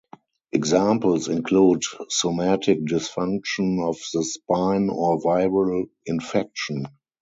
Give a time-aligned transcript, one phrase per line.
[0.51, 6.87] Examples include somatic dysfunction of the spine or viral infection.